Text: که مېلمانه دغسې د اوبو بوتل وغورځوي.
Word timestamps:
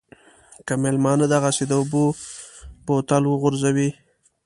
که 0.65 0.73
مېلمانه 0.81 1.25
دغسې 1.35 1.63
د 1.67 1.71
اوبو 1.79 2.03
بوتل 2.85 3.23
وغورځوي. 3.27 3.89